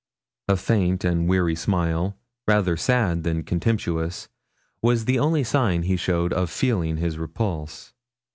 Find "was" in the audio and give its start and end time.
4.81-5.05